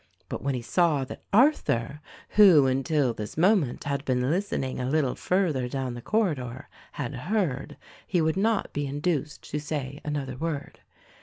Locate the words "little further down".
4.89-5.93